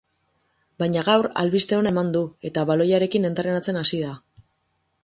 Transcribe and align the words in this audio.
Baina 0.83 1.03
gaur 1.09 1.29
albiste 1.43 1.79
ona 1.81 1.93
eman 1.95 2.09
du, 2.17 2.25
eta 2.51 2.65
baloiarekin 2.73 3.31
entrenatzen 3.31 3.83
hasi 3.85 4.03
da. 4.09 4.17